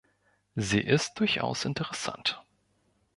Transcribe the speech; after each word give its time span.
Sie 0.55 0.79
ist 0.79 1.19
durchaus 1.19 1.63
interessant. 1.63 2.43